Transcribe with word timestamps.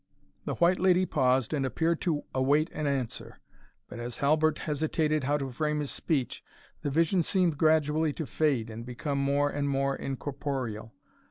The 0.45 0.55
White 0.55 0.79
Lady 0.79 1.05
paused, 1.05 1.53
and 1.53 1.63
appeared 1.63 2.01
to 2.01 2.23
await 2.33 2.71
an 2.71 2.87
answer; 2.87 3.39
but, 3.87 3.99
as 3.99 4.17
Halbert 4.17 4.57
hesitated 4.57 5.25
how 5.25 5.37
to 5.37 5.51
frame 5.51 5.79
his 5.79 5.91
speech, 5.91 6.43
the 6.81 6.89
vision 6.89 7.21
seemed 7.21 7.59
gradually 7.59 8.11
to 8.13 8.25
fade, 8.25 8.71
and 8.71 8.83
became 8.83 9.19
more 9.19 9.51
and 9.51 9.69
more 9.69 9.95
incorporeal. 9.95 10.91